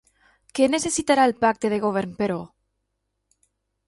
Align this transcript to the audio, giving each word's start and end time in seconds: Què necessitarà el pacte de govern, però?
Què 0.59 0.69
necessitarà 0.73 1.25
el 1.29 1.35
pacte 1.45 1.71
de 1.73 1.79
govern, 1.83 2.15
però? 2.23 2.39